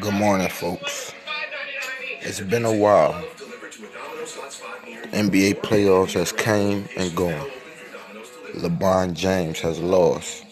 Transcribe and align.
Good 0.00 0.14
morning, 0.14 0.48
folks. 0.48 1.14
It's 2.20 2.40
been 2.40 2.66
a 2.66 2.74
while. 2.74 3.14
NBA 5.12 5.62
playoffs 5.62 6.12
has 6.12 6.32
came 6.32 6.86
and 6.98 7.14
gone. 7.16 7.50
LeBron 8.56 9.14
James 9.14 9.60
has 9.60 9.78
lost 9.78 10.44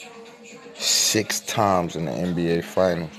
six 0.76 1.40
times 1.40 1.94
in 1.94 2.06
the 2.06 2.12
NBA 2.12 2.64
Finals. 2.64 3.10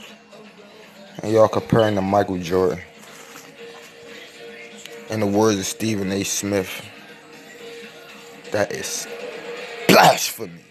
And 1.22 1.32
y'all 1.32 1.48
comparing 1.48 1.94
to 1.96 2.02
Michael 2.02 2.40
Jordan. 2.40 2.80
In 5.12 5.20
the 5.20 5.28
words 5.28 5.60
of 5.60 5.66
Stephen 5.66 6.12
A. 6.12 6.24
Smith, 6.24 6.84
that 8.52 8.72
is 8.72 9.08
blasphemy. 9.88 10.66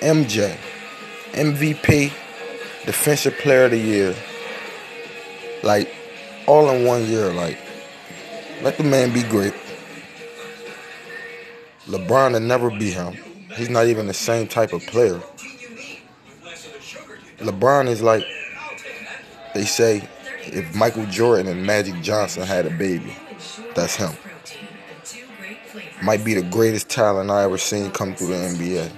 MJ, 0.00 0.56
MVP, 1.32 2.12
Defensive 2.86 3.36
Player 3.38 3.64
of 3.64 3.72
the 3.72 3.78
Year, 3.78 4.14
like 5.62 5.92
all 6.46 6.70
in 6.70 6.84
one 6.84 7.06
year. 7.06 7.32
Like, 7.32 7.58
let 8.62 8.76
the 8.76 8.84
man 8.84 9.12
be 9.12 9.22
great. 9.22 9.54
LeBron 11.86 12.32
will 12.32 12.40
never 12.40 12.70
be 12.70 12.90
him. 12.90 13.14
He's 13.56 13.68
not 13.68 13.86
even 13.86 14.06
the 14.06 14.14
same 14.14 14.46
type 14.46 14.72
of 14.72 14.86
player. 14.86 15.20
LeBron 17.38 17.88
is 17.88 18.02
like 18.02 18.24
they 19.54 19.64
say 19.64 20.08
if 20.44 20.74
Michael 20.74 21.06
Jordan 21.06 21.48
and 21.48 21.66
Magic 21.66 22.00
Johnson 22.02 22.44
had 22.44 22.66
a 22.66 22.70
baby, 22.70 23.14
that's 23.74 23.96
him. 23.96 24.12
Might 26.02 26.24
be 26.24 26.34
the 26.34 26.42
greatest 26.42 26.88
talent 26.88 27.30
I 27.30 27.44
ever 27.44 27.58
seen 27.58 27.90
come 27.90 28.14
through 28.14 28.28
the 28.28 28.34
NBA. 28.34 28.90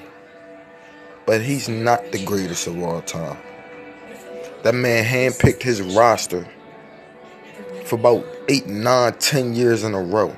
But 1.27 1.43
he's 1.43 1.69
not 1.69 2.13
the 2.13 2.25
greatest 2.25 2.67
of 2.67 2.81
all 2.83 3.01
time. 3.03 3.39
That 4.63 4.75
man 4.75 5.05
handpicked 5.05 5.63
his 5.63 5.83
roster 5.83 6.47
for 7.85 7.97
about 7.97 8.25
eight, 8.49 8.67
nine, 8.67 9.15
ten 9.15 9.55
years 9.55 9.83
in 9.85 9.95
a 9.95 10.01
row. 10.01 10.37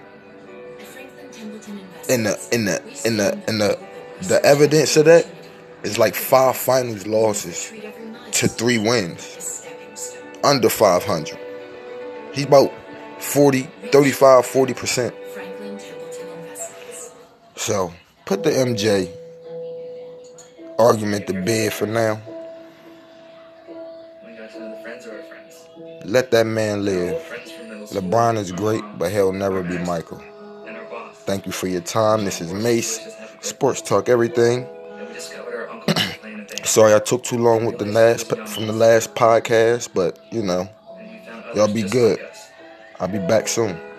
In 2.09 2.25
the 2.25 2.49
in 2.53 2.65
the 2.65 2.83
in 3.05 3.17
the 3.17 3.39
in 3.49 3.59
the 3.59 3.79
the 4.23 4.45
evidence 4.45 4.97
of 4.97 5.07
that 5.07 5.27
is 5.83 5.99
like 5.99 6.15
five 6.15 6.57
finals 6.57 7.07
losses 7.07 7.73
to 8.33 8.49
three 8.49 8.79
wins. 8.79 9.67
Under 10.43 10.69
500. 10.69 11.39
He's 12.35 12.45
about 12.45 12.71
40, 13.19 13.63
35, 13.91 14.45
40%. 14.45 15.15
So, 17.57 17.95
put 18.27 18.43
the 18.43 18.51
MJ 18.51 19.11
argument 20.79 21.27
to 21.29 21.33
bed 21.33 21.73
for 21.73 21.87
now. 21.87 22.21
Let 26.05 26.31
that 26.31 26.47
man 26.47 26.85
live. 26.85 27.17
LeBron 27.93 28.37
is 28.37 28.53
great, 28.53 28.83
but 28.99 29.11
he'll 29.11 29.33
never 29.33 29.63
be 29.63 29.79
Michael. 29.79 30.23
Thank 31.13 31.47
you 31.47 31.53
for 31.53 31.67
your 31.67 31.81
time. 31.81 32.25
This 32.25 32.41
is 32.41 32.53
Mace, 32.53 33.01
Sports 33.41 33.81
Talk 33.83 34.09
Everything. 34.09 34.67
Sorry 36.65 36.95
I 36.95 36.99
took 36.99 37.23
too 37.25 37.39
long 37.39 37.67
with 37.67 37.79
the 37.79 37.87
last 37.87 38.29
from 38.49 38.67
the 38.67 38.73
last 38.73 39.15
podcast, 39.15 39.91
but 39.95 40.19
you 40.31 40.43
know, 40.43 40.69
y'all 41.55 41.73
be 41.73 41.83
good. 41.83 42.19
I'll 43.01 43.09
be 43.09 43.19
back 43.19 43.49
soon. 43.49 43.79